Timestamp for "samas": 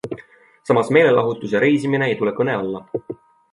0.69-0.89